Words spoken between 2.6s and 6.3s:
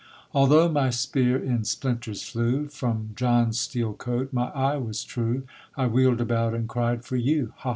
From John's steel coat, my eye was true; I wheel'd